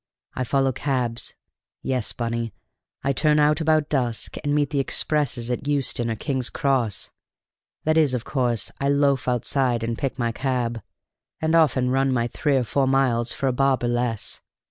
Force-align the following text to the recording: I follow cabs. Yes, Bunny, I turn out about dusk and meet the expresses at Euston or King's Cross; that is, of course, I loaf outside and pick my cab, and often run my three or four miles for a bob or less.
I 0.33 0.45
follow 0.45 0.71
cabs. 0.71 1.35
Yes, 1.83 2.11
Bunny, 2.11 2.53
I 3.03 3.13
turn 3.13 3.37
out 3.37 3.61
about 3.61 3.87
dusk 3.87 4.35
and 4.43 4.55
meet 4.55 4.71
the 4.71 4.79
expresses 4.79 5.51
at 5.51 5.67
Euston 5.67 6.09
or 6.09 6.15
King's 6.15 6.49
Cross; 6.49 7.11
that 7.83 7.99
is, 7.99 8.15
of 8.15 8.25
course, 8.25 8.71
I 8.79 8.89
loaf 8.89 9.27
outside 9.27 9.83
and 9.83 9.95
pick 9.95 10.17
my 10.17 10.31
cab, 10.31 10.81
and 11.39 11.53
often 11.53 11.91
run 11.91 12.11
my 12.11 12.25
three 12.25 12.55
or 12.57 12.63
four 12.63 12.87
miles 12.87 13.31
for 13.31 13.45
a 13.45 13.53
bob 13.53 13.83
or 13.83 13.89
less. 13.89 14.41